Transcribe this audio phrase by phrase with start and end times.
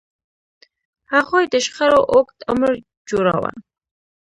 [1.13, 2.71] هغوی د شخړو اوږد عمر
[3.09, 3.51] جوړاوه.